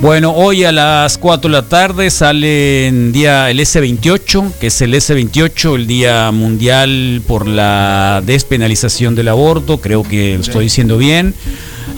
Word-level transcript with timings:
Bueno, 0.00 0.32
hoy 0.32 0.64
a 0.64 0.72
las 0.72 1.18
4 1.18 1.50
de 1.50 1.56
la 1.56 1.68
tarde 1.68 2.10
sale 2.10 2.86
en 2.86 3.12
día 3.12 3.50
el 3.50 3.60
S28, 3.60 4.54
que 4.58 4.68
es 4.68 4.80
el 4.80 4.94
S28, 4.94 5.74
el 5.74 5.86
Día 5.86 6.30
Mundial 6.32 7.20
por 7.26 7.46
la 7.46 8.22
Despenalización 8.24 9.14
del 9.14 9.28
Aborto, 9.28 9.78
creo 9.78 10.02
que 10.02 10.36
lo 10.36 10.40
estoy 10.40 10.64
diciendo 10.64 10.96
bien. 10.96 11.34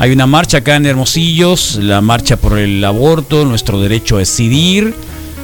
Hay 0.00 0.10
una 0.10 0.26
marcha 0.26 0.58
acá 0.58 0.74
en 0.74 0.86
Hermosillos, 0.86 1.76
la 1.76 2.00
marcha 2.00 2.36
por 2.36 2.58
el 2.58 2.84
aborto, 2.84 3.44
nuestro 3.44 3.80
derecho 3.80 4.16
a 4.16 4.18
decidir. 4.18 4.96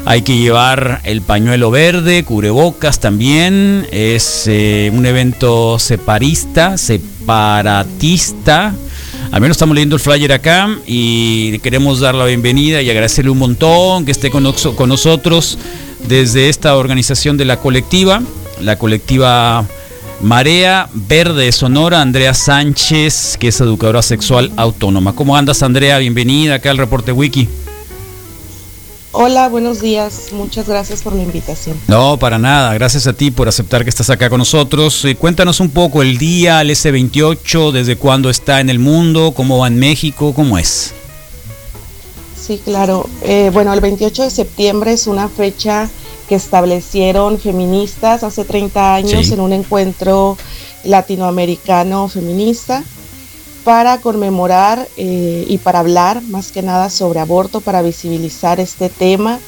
Hay 0.05 0.23
que 0.23 0.37
llevar 0.37 1.01
el 1.05 1.23
pañuelo 1.23 1.71
verde, 1.71 2.25
cubrebocas 2.25 2.99
también. 2.99 3.87
Es 3.93 4.49
eh, 4.49 4.91
un 4.93 5.07
evento 5.07 5.79
separista, 5.79 6.77
separatista 6.77 8.75
al 9.31 9.41
menos 9.41 9.57
estamos 9.57 9.75
leyendo 9.75 9.97
el 9.97 10.01
flyer 10.01 10.33
acá 10.33 10.69
y 10.87 11.59
queremos 11.59 12.01
dar 12.01 12.15
la 12.15 12.25
bienvenida 12.25 12.81
y 12.83 12.91
agradecerle 12.91 13.31
un 13.31 13.39
montón 13.39 14.05
que 14.05 14.13
esté 14.13 14.31
con, 14.31 14.43
nosotros 14.43 15.59
desde 16.07 16.49
esta 16.49 16.77
organización 16.77 17.37
de 17.37 17.45
la 17.45 17.59
colectiva, 17.59 18.23
la 18.61 18.79
colectiva 18.79 19.67
Marea 20.21 20.89
Verde 20.95 21.53
Sonora, 21.53 22.01
Andrea 22.01 22.35
Sánchez, 22.35 23.37
que 23.39 23.49
es 23.49 23.61
educadora 23.61 24.03
sexual 24.03 24.51
autónoma. 24.57 25.15
¿Cómo 25.15 25.37
andas, 25.37 25.63
Andrea? 25.63 25.99
Bienvenida 25.99 26.55
acá 26.55 26.71
al 26.71 26.79
reporte 26.79 27.13
Wiki. 27.13 27.49
Hola, 29.21 29.49
buenos 29.49 29.81
días. 29.81 30.29
Muchas 30.31 30.69
gracias 30.69 31.03
por 31.03 31.13
la 31.13 31.25
invitación. 31.25 31.77
No, 31.89 32.21
para 32.21 32.39
nada. 32.39 32.73
Gracias 32.75 33.09
a 33.09 33.13
ti 33.15 33.33
por 33.33 33.49
aceptar 33.49 33.83
que 33.83 33.91
estás 33.91 34.11
acá 34.11 34.31
con 34.31 34.39
nosotros. 34.39 35.05
Eh, 35.05 35.17
cuéntanos 35.17 35.59
un 35.59 35.71
poco 35.71 36.03
el 36.03 36.19
día, 36.19 36.61
el 36.61 36.71
S28, 36.71 37.73
desde 37.73 37.97
cuándo 37.97 38.31
está 38.31 38.61
en 38.61 38.71
el 38.71 38.79
mundo, 38.79 39.33
cómo 39.35 39.59
va 39.59 39.67
en 39.67 39.77
México, 39.77 40.33
cómo 40.35 40.57
es. 40.57 40.95
Sí, 42.41 42.61
claro. 42.65 43.11
Eh, 43.23 43.51
bueno, 43.53 43.75
el 43.75 43.81
28 43.81 44.23
de 44.23 44.31
septiembre 44.31 44.93
es 44.93 45.09
una 45.09 45.29
fecha 45.29 45.91
que 46.29 46.37
establecieron 46.37 47.41
feministas 47.41 48.23
hace 48.23 48.45
30 48.45 48.95
años 48.95 49.33
en 49.33 49.41
un 49.41 49.53
encuentro 49.53 50.39
latinoamericano 50.85 52.07
feminista 52.07 52.85
para 53.69 54.01
conmemorar 54.01 54.89
eh, 54.97 55.45
y 55.47 55.59
para 55.59 55.81
hablar 55.81 56.23
más 56.23 56.53
que 56.53 56.63
nada 56.63 56.89
sobre 56.89 57.21
aborto, 57.21 57.61
para 57.61 57.83
visibilizar 57.83 58.61
este 58.61 58.89
tema, 58.89 59.41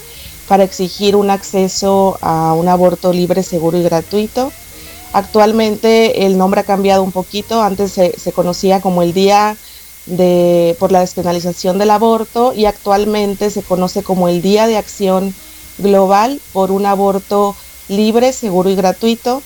para 0.47 0.63
exigir 0.63 1.17
un 1.17 1.31
acceso 1.31 2.19
a 2.21 2.53
un 2.53 2.69
aborto 2.69 3.15
libre, 3.15 3.43
seguro 3.43 3.79
y 3.79 3.83
gratuito. 3.83 4.53
Actualmente 5.15 6.27
el 6.27 6.37
nombre 6.37 6.61
ha 6.61 6.65
cambiado 6.65 7.03
un 7.03 7.13
poquito, 7.13 7.63
antes 7.63 7.93
se, 7.93 8.33
conocía 8.33 8.83
como 8.83 9.03
el 9.03 9.15
Día 9.15 9.57
de, 10.05 10.77
por 10.79 10.93
la 10.93 11.01
despenalización 11.01 11.79
del 11.79 11.91
aborto 11.91 12.53
y 12.53 12.67
actualmente 12.67 13.49
se 13.49 13.63
conoce 13.63 14.03
como 14.03 14.29
el 14.29 14.43
Día 14.43 14.67
de 14.67 14.77
Acción 14.77 15.35
Global 15.79 16.43
por 16.53 16.73
un 16.73 16.85
aborto 16.85 17.57
libre, 17.89 18.35
seguro 18.35 18.69
y 18.69 18.75
gratuito 18.75 19.43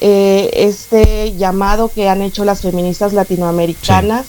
eh, 0.00 0.50
este 0.54 1.34
llamado 1.36 1.88
que 1.88 2.08
han 2.08 2.22
hecho 2.22 2.44
las 2.44 2.62
feministas 2.62 3.12
latinoamericanas 3.12 4.26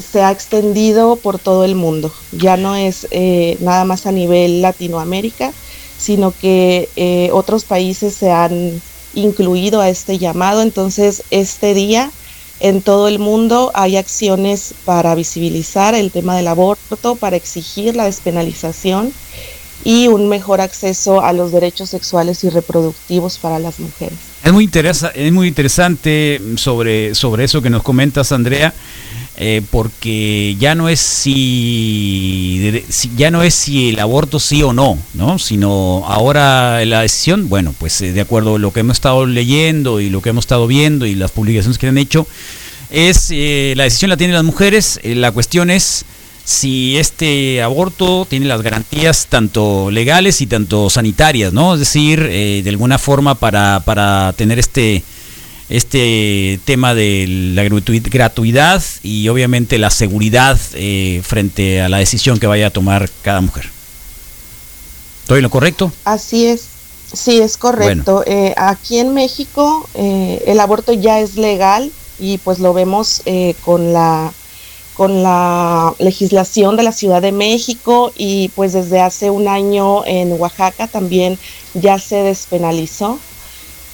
se 0.00 0.22
ha 0.22 0.30
extendido 0.30 1.16
por 1.16 1.38
todo 1.38 1.64
el 1.64 1.74
mundo. 1.74 2.12
Ya 2.32 2.56
no 2.56 2.74
es 2.76 3.06
eh, 3.10 3.56
nada 3.60 3.84
más 3.84 4.06
a 4.06 4.12
nivel 4.12 4.62
Latinoamérica, 4.62 5.52
sino 5.98 6.32
que 6.32 6.88
eh, 6.96 7.30
otros 7.32 7.64
países 7.64 8.14
se 8.14 8.30
han 8.30 8.80
incluido 9.14 9.80
a 9.80 9.88
este 9.88 10.18
llamado. 10.18 10.62
Entonces, 10.62 11.22
este 11.30 11.74
día 11.74 12.10
en 12.60 12.82
todo 12.82 13.08
el 13.08 13.18
mundo 13.18 13.70
hay 13.74 13.96
acciones 13.96 14.74
para 14.84 15.14
visibilizar 15.14 15.94
el 15.94 16.10
tema 16.10 16.36
del 16.36 16.48
aborto, 16.48 17.16
para 17.16 17.36
exigir 17.36 17.96
la 17.96 18.04
despenalización 18.04 19.12
y 19.82 20.08
un 20.08 20.28
mejor 20.28 20.60
acceso 20.60 21.22
a 21.22 21.32
los 21.32 21.52
derechos 21.52 21.90
sexuales 21.90 22.44
y 22.44 22.50
reproductivos 22.50 23.38
para 23.38 23.58
las 23.58 23.80
mujeres. 23.80 24.29
Es 24.42 24.52
muy, 24.52 24.64
interesa 24.64 25.08
es 25.14 25.32
muy 25.32 25.48
interesante 25.48 26.40
sobre, 26.56 27.14
sobre 27.14 27.44
eso 27.44 27.60
que 27.60 27.70
nos 27.70 27.82
comentas, 27.82 28.32
Andrea. 28.32 28.72
Eh, 29.42 29.62
porque 29.70 30.54
ya 30.58 30.74
no 30.74 30.90
es 30.90 31.00
si, 31.00 32.84
ya 33.16 33.30
no 33.30 33.42
es 33.42 33.54
si 33.54 33.88
el 33.88 33.98
aborto 33.98 34.38
sí 34.38 34.62
o 34.62 34.74
no, 34.74 34.98
¿no? 35.14 35.38
Sino 35.38 36.04
ahora 36.06 36.84
la 36.84 37.00
decisión, 37.00 37.48
bueno, 37.48 37.74
pues 37.78 38.02
eh, 38.02 38.12
de 38.12 38.20
acuerdo 38.20 38.56
a 38.56 38.58
lo 38.58 38.70
que 38.70 38.80
hemos 38.80 38.98
estado 38.98 39.24
leyendo 39.24 39.98
y 39.98 40.10
lo 40.10 40.20
que 40.20 40.28
hemos 40.28 40.42
estado 40.42 40.66
viendo 40.66 41.06
y 41.06 41.14
las 41.14 41.30
publicaciones 41.30 41.78
que 41.78 41.86
han 41.86 41.96
hecho, 41.96 42.26
es 42.90 43.28
eh, 43.30 43.72
la 43.76 43.84
decisión 43.84 44.10
la 44.10 44.18
tienen 44.18 44.34
las 44.34 44.44
mujeres. 44.44 45.00
la 45.04 45.32
cuestión 45.32 45.70
es 45.70 46.04
si 46.44 46.96
este 46.98 47.62
aborto 47.62 48.26
tiene 48.28 48.46
las 48.46 48.62
garantías 48.62 49.26
tanto 49.28 49.90
legales 49.90 50.40
y 50.40 50.46
tanto 50.46 50.90
sanitarias, 50.90 51.52
¿no? 51.52 51.74
Es 51.74 51.80
decir, 51.80 52.26
eh, 52.30 52.62
de 52.64 52.70
alguna 52.70 52.98
forma 52.98 53.34
para, 53.34 53.82
para 53.84 54.32
tener 54.36 54.58
este, 54.58 55.04
este 55.68 56.58
tema 56.64 56.94
de 56.94 57.26
la 57.54 57.62
gratuidad 57.64 58.82
y 59.02 59.28
obviamente 59.28 59.78
la 59.78 59.90
seguridad 59.90 60.58
eh, 60.74 61.22
frente 61.24 61.82
a 61.82 61.88
la 61.88 61.98
decisión 61.98 62.38
que 62.38 62.46
vaya 62.46 62.68
a 62.68 62.70
tomar 62.70 63.08
cada 63.22 63.40
mujer. 63.40 63.70
¿Estoy 65.22 65.38
en 65.38 65.44
lo 65.44 65.50
correcto? 65.50 65.92
Así 66.04 66.46
es. 66.46 66.64
Sí, 67.12 67.40
es 67.40 67.56
correcto. 67.56 68.22
Eh, 68.26 68.54
aquí 68.56 68.98
en 68.98 69.14
México 69.14 69.88
el 69.94 70.60
aborto 70.60 70.92
ya 70.92 71.20
es 71.20 71.36
legal 71.36 71.90
y 72.20 72.38
pues 72.38 72.60
lo 72.60 72.72
vemos 72.72 73.22
con 73.64 73.92
la 73.92 74.32
con 75.00 75.22
la 75.22 75.94
legislación 75.98 76.76
de 76.76 76.82
la 76.82 76.92
Ciudad 76.92 77.22
de 77.22 77.32
México 77.32 78.12
y 78.18 78.50
pues 78.50 78.74
desde 78.74 79.00
hace 79.00 79.30
un 79.30 79.48
año 79.48 80.04
en 80.04 80.38
Oaxaca 80.38 80.88
también 80.88 81.38
ya 81.72 81.98
se 81.98 82.16
despenalizó. 82.16 83.18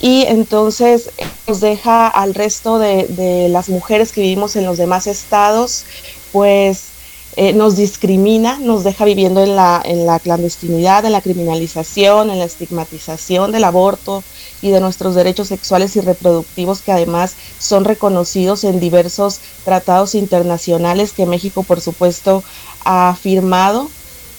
Y 0.00 0.25
entonces 0.27 1.11
nos 1.47 1.61
deja 1.61 2.09
al 2.09 2.34
resto 2.34 2.81
de, 2.81 3.47
las 3.49 3.69
mujeres 3.69 4.11
que 4.11 4.21
vivimos 4.21 4.56
en 4.56 4.65
los 4.65 4.78
demás 4.78 5.06
estados 5.06 5.84
pues 6.33 6.89
eh, 7.37 7.53
nos 7.53 7.77
discrimina, 7.77 8.59
nos 8.59 8.83
deja 8.85 9.05
viviendo 9.05 9.43
en 9.43 9.57
la, 9.57 9.83
en 9.85 10.07
la 10.07 10.19
clandestinidad, 10.19 11.05
en 11.05 11.13
la 11.13 11.21
criminalización, 11.21 12.31
en 12.31 12.39
la 12.39 12.45
estigmatización 12.45 13.53
del 13.53 13.65
aborto, 13.65 14.23
y 14.63 14.71
de 14.71 14.81
nuestros 14.81 15.15
derechos 15.15 15.49
sexuales 15.49 15.97
y 15.97 16.01
reproductivos 16.01 16.81
que 16.81 16.93
además 16.93 17.35
son 17.59 17.85
reconocidos 17.85 18.65
en 18.65 18.81
diversos 18.81 19.41
tratados 19.65 20.15
internacionales 20.15 21.13
que 21.13 21.27
México 21.27 21.63
por 21.63 21.81
supuesto 21.81 22.43
ha 22.85 23.15
firmado. 23.21 23.89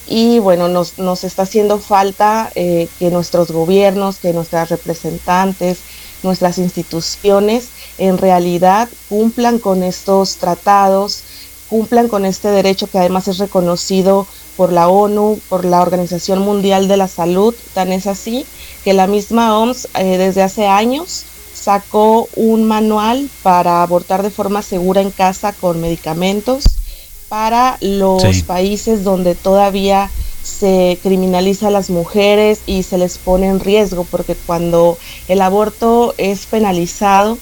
Y 0.06 0.38
bueno, 0.38 0.68
nos, 0.68 0.98
nos 0.98 1.22
está 1.22 1.42
haciendo 1.42 1.78
falta 1.78 2.50
eh, 2.54 2.88
que 2.98 3.10
nuestros 3.10 3.50
gobiernos, 3.50 4.16
que 4.16 4.32
nuestras 4.32 4.70
representantes, 4.70 5.78
nuestras 6.22 6.58
instituciones 6.58 7.68
en 7.98 8.16
realidad 8.16 8.88
cumplan 9.08 9.58
con 9.58 9.82
estos 9.82 10.36
tratados, 10.36 11.22
cumplan 11.68 12.08
con 12.08 12.24
este 12.24 12.48
derecho 12.48 12.86
que 12.86 12.98
además 12.98 13.28
es 13.28 13.38
reconocido 13.38 14.26
por 14.56 14.72
la 14.72 14.88
ONU, 14.88 15.38
por 15.48 15.64
la 15.64 15.80
Organización 15.80 16.40
Mundial 16.40 16.88
de 16.88 16.96
la 16.96 17.08
Salud, 17.08 17.54
tan 17.74 17.92
es 17.92 18.06
así 18.06 18.46
que 18.84 18.92
la 18.92 19.06
misma 19.06 19.58
OMS 19.58 19.88
eh, 19.94 20.18
desde 20.18 20.42
hace 20.42 20.66
años 20.66 21.24
sacó 21.54 22.28
un 22.36 22.64
manual 22.64 23.28
para 23.42 23.82
abortar 23.82 24.22
de 24.22 24.30
forma 24.30 24.62
segura 24.62 25.00
en 25.00 25.10
casa 25.10 25.52
con 25.52 25.80
medicamentos 25.80 26.64
para 27.28 27.76
los 27.80 28.42
países 28.42 29.04
donde 29.04 29.34
todavía 29.34 30.10
se 30.42 30.98
criminaliza 31.02 31.68
a 31.68 31.70
las 31.70 31.90
mujeres 31.90 32.60
y 32.66 32.82
se 32.82 32.96
les 32.96 33.18
pone 33.18 33.48
en 33.48 33.60
riesgo, 33.60 34.04
porque 34.04 34.34
cuando 34.34 34.96
el 35.28 35.42
aborto 35.42 36.14
es 36.16 36.46
penalizado, 36.46 37.36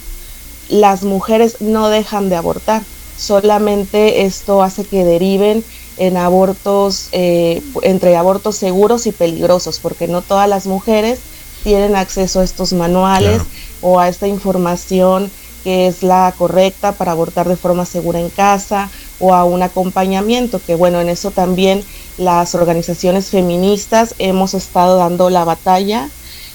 las 0.68 1.04
mujeres 1.04 1.60
no 1.60 1.88
dejan 1.88 2.28
de 2.28 2.36
abortar, 2.36 2.82
solamente 3.16 4.22
esto 4.22 4.62
hace 4.62 4.84
que 4.84 5.04
deriven 5.04 5.64
en 5.98 6.16
abortos, 6.16 7.08
eh, 7.12 7.62
entre 7.82 8.16
abortos 8.16 8.56
seguros 8.56 9.06
y 9.06 9.12
peligrosos, 9.12 9.78
porque 9.80 10.08
no 10.08 10.22
todas 10.22 10.48
las 10.48 10.66
mujeres 10.66 11.20
tienen 11.64 11.96
acceso 11.96 12.40
a 12.40 12.44
estos 12.44 12.72
manuales 12.72 13.42
o 13.80 13.98
a 13.98 14.08
esta 14.08 14.28
información 14.28 15.30
que 15.64 15.88
es 15.88 16.04
la 16.04 16.32
correcta 16.38 16.92
para 16.92 17.10
abortar 17.10 17.48
de 17.48 17.56
forma 17.56 17.86
segura 17.86 18.20
en 18.20 18.30
casa 18.30 18.88
o 19.18 19.34
a 19.34 19.42
un 19.44 19.64
acompañamiento, 19.64 20.60
que 20.64 20.76
bueno, 20.76 21.00
en 21.00 21.08
eso 21.08 21.32
también 21.32 21.82
las 22.18 22.54
organizaciones 22.54 23.30
feministas 23.30 24.14
hemos 24.20 24.54
estado 24.54 24.98
dando 24.98 25.28
la 25.28 25.44
batalla, 25.44 26.08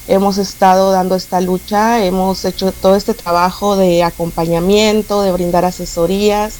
hemos 0.07 0.37
estado 0.37 0.91
dando 0.91 1.15
esta 1.15 1.41
lucha, 1.41 2.03
hemos 2.03 2.43
hecho 2.45 2.71
todo 2.71 2.95
este 2.95 3.13
trabajo 3.13 3.75
de 3.75 4.03
acompañamiento, 4.03 5.21
de 5.21 5.31
brindar 5.31 5.65
asesorías, 5.65 6.55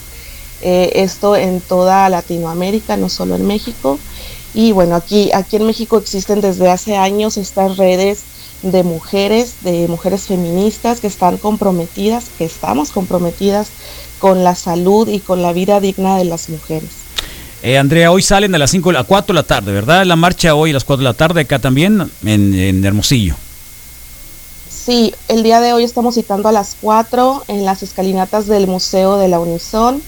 eh, 0.62 0.92
esto 0.96 1.36
en 1.36 1.60
toda 1.60 2.10
Latinoamérica, 2.10 2.98
no 2.98 3.10
solo 3.10 3.36
en 3.36 3.48
México. 3.48 4.00
Y 4.54 4.74
bueno, 4.74 4.96
aquí, 4.96 5.32
aquí 5.34 5.56
en 5.56 5.66
México 5.66 5.98
existen 5.98 6.42
desde 6.42 6.70
hace 6.70 6.98
años 6.98 7.38
estas 7.38 7.78
redes 7.78 8.20
de 8.62 8.84
mujeres, 8.84 9.56
de 9.62 9.88
mujeres 9.88 10.24
feministas 10.24 11.00
que 11.00 11.08
están 11.08 11.38
comprometidas, 11.38 12.26
que 12.38 12.46
estamos 12.46 12.92
comprometidas 12.92 13.70
con 14.20 14.44
la 14.44 14.56
salud 14.56 15.08
y 15.08 15.20
con 15.20 15.42
la 15.42 15.52
vida 15.52 15.80
digna 15.80 16.18
de 16.18 16.26
las 16.26 16.50
mujeres. 16.50 17.01
Eh, 17.64 17.78
Andrea, 17.78 18.12
hoy 18.12 18.24
salen 18.24 18.56
a 18.56 18.58
las 18.58 18.72
5, 18.72 18.90
a 18.92 19.04
4 19.04 19.34
de 19.34 19.40
la 19.40 19.44
tarde, 19.44 19.72
¿verdad? 19.72 20.04
La 20.04 20.16
marcha 20.16 20.56
hoy 20.56 20.72
a 20.72 20.74
las 20.74 20.84
4 20.84 20.98
de 21.00 21.04
la 21.04 21.14
tarde 21.14 21.42
acá 21.42 21.60
también 21.60 22.10
en, 22.26 22.84
Hermosillo. 22.84 23.36
Sí, 24.68 25.14
el 25.28 25.44
día 25.44 25.62
de 25.62 25.74
hoy 25.74 25.84
estamos 25.84 26.16
citando 26.16 26.50
a 26.50 26.52
las 26.52 26.76
4 26.82 27.44
en 27.50 27.64
las 27.64 27.84
escalinatas 27.84 28.48
del 28.48 28.66
Museo 28.66 29.18
de 29.18 29.28
la 29.28 29.40
Unison. 29.40 30.02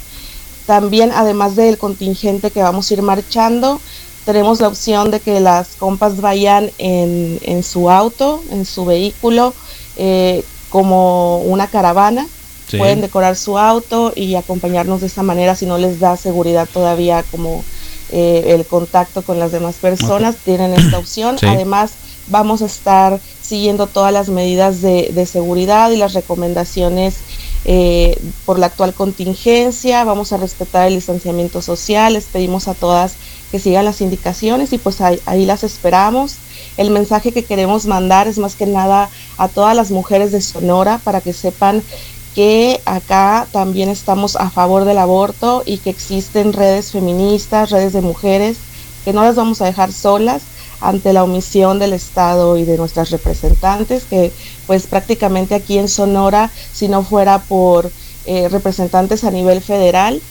También, 0.66 1.12
además 1.14 1.56
del 1.56 1.78
contingente 1.78 2.50
que 2.50 2.64
vamos 2.64 2.90
a 2.90 2.94
ir 2.96 3.04
marchando, 3.04 3.80
tenemos 4.26 4.60
la 4.60 4.70
opción 4.70 5.12
de 5.12 5.20
que 5.20 5.40
las 5.40 5.76
compas 5.76 6.22
vayan 6.22 6.72
en, 6.80 7.40
en 7.44 7.62
su 7.62 7.92
auto, 7.92 8.44
en 8.50 8.66
su 8.66 8.86
vehículo, 8.86 9.54
eh, 9.98 10.44
como 10.72 11.38
una 11.42 11.68
caravana 11.68 12.26
Pueden 12.78 13.02
decorar 13.02 13.36
su 13.36 13.58
auto 13.58 14.14
y 14.16 14.36
acompañarnos 14.36 15.02
de 15.02 15.08
esta 15.08 15.24
manera 15.24 15.56
si 15.56 15.66
no 15.66 15.78
les 15.78 16.00
da 16.00 16.18
seguridad 16.18 16.68
todavía 16.72 17.24
como 17.32 17.64
eh, 18.12 18.54
el 18.54 18.66
contacto 18.66 19.22
con 19.22 19.40
las 19.40 19.52
demás 19.52 19.76
personas. 19.76 20.38
Tienen 20.38 20.74
esta 20.74 20.98
opción. 20.98 21.38
Además, 21.42 21.92
vamos 22.28 22.62
a 22.62 22.66
estar 22.66 23.20
siguiendo 23.42 23.88
todas 23.88 24.14
las 24.14 24.30
medidas 24.30 24.82
de, 24.82 25.28
seguridad 25.30 25.92
y 25.92 25.98
las 25.98 26.14
recomendaciones 26.14 27.16
eh, 27.66 28.18
por 28.46 28.60
la 28.60 28.68
actual 28.68 28.94
contingencia. 28.94 30.04
Vamos 30.04 30.34
a 30.34 30.38
respetar 30.38 30.88
el 30.88 30.96
distanciamiento 30.96 31.62
social. 31.62 32.14
Les 32.14 32.26
pedimos 32.26 32.68
a 32.68 32.74
todas 32.74 33.16
que 33.52 33.60
sigan 33.60 33.86
las 33.86 34.02
indicaciones 34.02 34.74
y 34.74 34.78
pues 34.80 35.00
ahí 35.02 35.46
las 35.46 35.64
esperamos. 35.64 36.38
El 36.78 36.90
mensaje 36.90 37.32
que 37.32 37.44
queremos 37.44 37.86
mandar 37.86 38.28
es 38.28 38.40
más 38.40 38.56
que 38.56 38.66
nada 38.66 39.10
a 39.38 39.48
todas 39.48 39.76
las 39.76 39.92
mujeres 39.92 40.32
de 40.32 40.42
Sonora 40.42 41.00
para 41.04 41.22
que 41.22 41.34
sepan 41.34 41.84
que 42.36 42.82
acá 42.86 43.48
también 43.52 43.90
estamos 43.90 44.36
a 44.36 44.50
favor 44.50 44.86
del 44.86 44.98
aborto 44.98 45.64
y 45.66 45.78
que 45.78 45.90
existen 45.90 46.54
redes 46.54 46.92
feministas, 46.92 47.70
redes 47.70 47.94
de 47.94 48.02
mujeres, 48.02 48.58
que 49.06 49.14
no 49.14 49.24
las 49.24 49.36
vamos 49.36 49.62
a 49.62 49.66
dejar 49.66 49.92
solas 49.92 50.42
ante 50.82 51.14
la 51.14 51.24
omisión 51.24 51.80
del 51.80 51.94
Estado 51.94 52.58
y 52.58 52.66
de 52.66 52.78
nuestras 52.78 53.10
representantes, 53.12 54.04
que 54.04 54.32
pues 54.68 54.88
prácticamente 54.88 55.56
aquí 55.56 55.78
en 55.78 55.88
Sonora, 55.88 56.52
si 56.74 56.88
no 56.88 57.04
fuera 57.04 57.40
por 57.40 57.92
eh, 58.26 58.50
representantes 58.50 59.24
a 59.24 59.32
nivel 59.32 59.62
federal, 59.62 60.22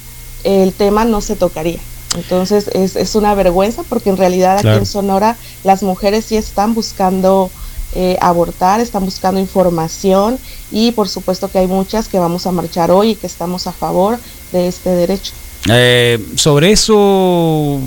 el 0.44 0.72
tema 0.72 1.04
no 1.04 1.20
se 1.20 1.36
tocaría. 1.36 1.78
Entonces 2.16 2.68
es, 2.74 2.96
es 2.96 3.14
una 3.14 3.34
vergüenza 3.34 3.82
porque 3.88 4.10
en 4.10 4.18
realidad 4.18 4.58
aquí 4.58 4.68
en 4.68 4.84
Sonora 4.86 5.36
las 5.64 5.82
mujeres 5.82 6.26
sí 6.26 6.36
están 6.36 6.74
buscando 6.74 7.50
eh, 7.94 8.16
abortar, 8.20 8.80
están 8.80 9.04
buscando 9.04 9.40
información 9.40 10.38
y 10.70 10.92
por 10.92 11.08
supuesto 11.08 11.48
que 11.48 11.58
hay 11.58 11.66
muchas 11.66 12.08
que 12.08 12.18
vamos 12.18 12.46
a 12.46 12.52
marchar 12.52 12.90
hoy 12.90 13.10
y 13.10 13.14
que 13.14 13.26
estamos 13.26 13.66
a 13.66 13.72
favor 13.72 14.18
de 14.52 14.68
este 14.68 14.90
derecho. 14.90 15.32
Eh, 15.68 16.18
sobre 16.34 16.72
eso, 16.72 17.80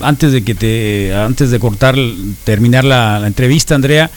antes 0.00 0.32
de 0.32 0.42
que 0.44 0.54
te, 0.54 1.14
antes 1.14 1.50
de 1.50 1.60
cortar, 1.60 1.96
terminar 2.44 2.84
la, 2.84 3.26
entrevista, 3.26 3.74
Andrea, 3.74 4.10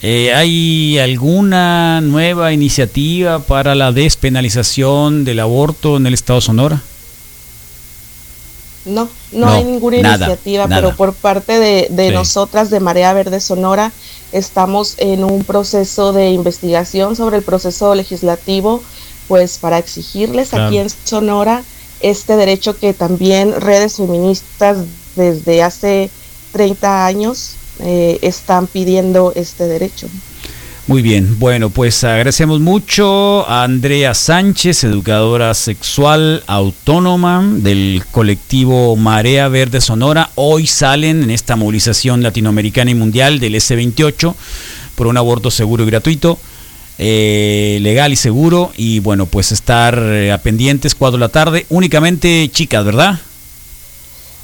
eh, 0.00 0.32
¿hay 0.34 0.98
alguna 0.98 2.00
nueva 2.00 2.52
iniciativa 2.52 3.40
para 3.40 3.74
la 3.74 3.92
despenalización 3.92 5.24
del 5.24 5.40
aborto 5.40 5.96
en 5.96 6.06
el 6.06 6.14
Estado 6.14 6.38
de 6.40 6.46
Sonora? 6.46 6.82
No, 8.84 9.08
no, 9.30 9.48
hay 9.48 9.64
ninguna 9.64 9.98
iniciativa, 9.98 10.66
pero 10.66 10.96
por 10.96 11.14
parte 11.14 11.58
de, 11.58 12.10
nosotras 12.10 12.68
de 12.70 12.80
Marea 12.80 13.12
Verde 13.12 13.40
Sonora 13.40 13.92
estamos 14.32 14.94
en 14.98 15.24
un 15.24 15.44
proceso 15.44 16.12
de 16.12 16.30
investigación 16.30 17.14
sobre 17.14 17.36
el 17.36 17.42
proceso 17.44 17.94
legislativo, 17.94 18.82
pues 19.28 19.58
para 19.58 19.78
exigirles 19.78 20.52
aquí 20.52 20.78
en 20.78 20.88
Sonora 20.90 21.62
este 22.00 22.36
derecho 22.36 22.76
que 22.76 22.92
también 22.92 23.60
redes 23.60 23.96
feministas 23.96 24.78
desde 25.14 25.62
hace 25.62 26.10
30 26.52 27.06
años 27.06 27.54
eh, 27.78 28.18
están 28.22 28.66
pidiendo 28.66 29.32
este 29.36 29.66
derecho. 29.66 30.08
Muy 30.88 31.00
bien, 31.00 31.38
bueno, 31.38 31.70
pues 31.70 32.02
agradecemos 32.02 32.58
mucho 32.58 33.48
a 33.48 33.62
Andrea 33.62 34.14
Sánchez, 34.14 34.82
educadora 34.82 35.54
sexual 35.54 36.42
autónoma 36.48 37.48
del 37.58 38.02
colectivo 38.10 38.96
Marea 38.96 39.46
Verde 39.46 39.80
Sonora. 39.80 40.30
Hoy 40.34 40.66
salen 40.66 41.22
en 41.22 41.30
esta 41.30 41.54
movilización 41.54 42.24
latinoamericana 42.24 42.90
y 42.90 42.96
mundial 42.96 43.38
del 43.38 43.54
S28 43.54 44.34
por 44.96 45.06
un 45.06 45.16
aborto 45.16 45.52
seguro 45.52 45.84
y 45.84 45.86
gratuito. 45.86 46.36
Eh, 46.98 47.78
legal 47.80 48.12
y 48.12 48.16
seguro 48.16 48.70
y 48.76 48.98
bueno 48.98 49.24
pues 49.24 49.50
estar 49.50 49.98
eh, 49.98 50.30
a 50.30 50.38
pendientes 50.38 50.94
cuatro 50.94 51.16
de 51.16 51.20
la 51.22 51.30
tarde 51.30 51.64
únicamente 51.70 52.48
chicas 52.52 52.84
verdad 52.84 53.18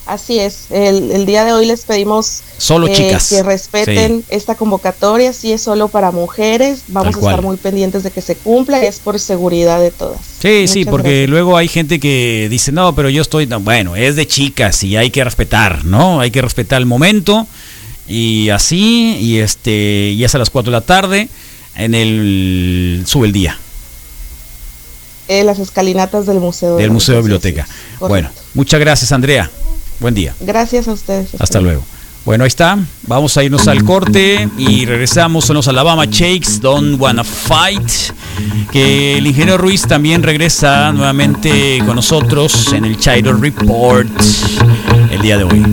Así 0.09 0.39
es, 0.39 0.69
el, 0.71 1.27
día 1.27 1.45
de 1.45 1.53
hoy 1.53 1.67
les 1.67 1.83
pedimos 1.83 2.41
solo 2.57 2.87
eh, 2.87 2.95
chicas. 2.95 3.29
que 3.29 3.43
respeten 3.43 4.25
esta 4.31 4.55
convocatoria, 4.55 5.35
si 5.35 5.53
es 5.53 5.61
solo 5.61 5.89
para 5.89 6.13
mujeres, 6.13 6.85
vamos 6.89 7.15
a 7.15 7.19
estar 7.19 7.43
muy 7.43 7.59
pendientes 7.59 8.05
de 8.05 8.11
que 8.11 8.23
se 8.23 8.35
cumpla, 8.35 8.83
es 8.83 9.01
por 9.01 9.21
seguridad 9.21 9.79
de 9.81 9.91
todas. 9.91 10.19
Sí, 10.41 10.67
sí, 10.67 10.87
porque 10.87 11.29
luego 11.29 11.59
hay 11.59 11.69
gente 11.69 12.01
que 12.01 12.49
dice, 12.51 12.73
no, 12.73 12.95
pero 12.95 13.11
yo 13.11 13.21
estoy, 13.21 13.45
bueno, 13.45 13.97
es 13.97 14.17
de 14.17 14.27
chicas 14.27 14.83
y 14.83 14.97
hay 14.97 15.11
que 15.11 15.23
respetar, 15.23 15.85
¿no? 15.85 16.21
Hay 16.21 16.31
que 16.31 16.41
respetar 16.41 16.81
el 16.81 16.87
momento 16.87 17.47
y 18.07 18.49
así, 18.49 19.19
y 19.21 19.41
este, 19.41 20.13
y 20.17 20.25
es 20.25 20.35
a 20.35 20.39
las 20.39 20.49
4 20.49 20.71
de 20.71 20.75
la 20.79 20.87
tarde 20.87 21.29
en 21.77 21.95
el, 21.95 23.03
sube 23.07 23.27
el 23.27 23.35
día. 23.35 23.59
En 25.29 25.45
las 25.45 25.59
escalinatas 25.59 26.25
del 26.25 26.41
Museo. 26.41 26.77
Del 26.77 26.93
Museo 26.93 27.17
de 27.17 27.21
Biblioteca. 27.21 27.69
Bueno, 28.01 28.31
muchas 28.55 28.81
gracias 28.81 29.13
Andrea. 29.13 29.51
Buen 30.01 30.15
día. 30.15 30.35
Gracias 30.41 30.89
a 30.89 30.93
ustedes. 30.93 31.31
Hasta 31.39 31.61
luego. 31.61 31.83
Bueno, 32.25 32.45
ahí 32.45 32.49
está. 32.49 32.79
Vamos 33.07 33.37
a 33.39 33.43
irnos 33.43 33.69
al 33.69 33.85
corte 33.85 34.49
y 34.59 34.85
regresamos 34.85 35.49
a 35.49 35.55
los 35.55 35.67
Alabama 35.67 36.05
Shakes, 36.05 36.61
Don't 36.61 37.01
Wanna 37.01 37.25
Fight. 37.25 37.91
Que 38.71 39.17
el 39.17 39.27
ingeniero 39.27 39.57
Ruiz 39.57 39.87
también 39.87 40.23
regresa 40.23 40.93
nuevamente 40.93 41.83
con 41.87 41.97
nosotros 41.97 42.73
en 42.73 42.85
el 42.85 42.99
Child 42.99 43.41
Report 43.41 44.11
el 45.11 45.23
día 45.23 45.39
de 45.39 45.45
hoy. 45.45 45.65